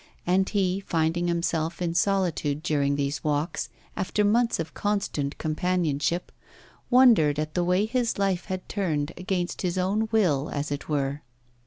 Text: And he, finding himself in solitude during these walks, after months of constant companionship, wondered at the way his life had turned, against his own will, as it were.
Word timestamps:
And 0.25 0.49
he, 0.49 0.79
finding 0.79 1.27
himself 1.27 1.79
in 1.79 1.93
solitude 1.93 2.63
during 2.63 2.95
these 2.95 3.23
walks, 3.23 3.69
after 3.95 4.25
months 4.25 4.57
of 4.59 4.73
constant 4.73 5.37
companionship, 5.37 6.31
wondered 6.89 7.37
at 7.37 7.53
the 7.53 7.63
way 7.63 7.85
his 7.85 8.17
life 8.17 8.45
had 8.45 8.67
turned, 8.67 9.11
against 9.15 9.61
his 9.61 9.77
own 9.77 10.09
will, 10.11 10.49
as 10.49 10.71
it 10.71 10.89
were. 10.89 11.21